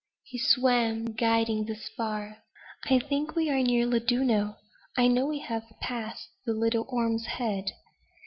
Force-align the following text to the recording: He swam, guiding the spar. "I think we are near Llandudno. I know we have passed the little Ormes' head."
He 0.23 0.39
swam, 0.39 1.13
guiding 1.13 1.65
the 1.65 1.75
spar. 1.75 2.37
"I 2.85 2.97
think 2.97 3.35
we 3.35 3.51
are 3.51 3.61
near 3.61 3.85
Llandudno. 3.85 4.55
I 4.97 5.07
know 5.07 5.27
we 5.27 5.37
have 5.41 5.61
passed 5.79 6.27
the 6.43 6.53
little 6.53 6.87
Ormes' 6.89 7.27
head." 7.27 7.65